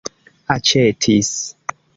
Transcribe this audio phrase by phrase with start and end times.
[0.55, 1.31] aĉetis